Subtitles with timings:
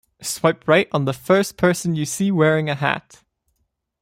[0.19, 3.23] Swipe right on the first person you see wearing a hat.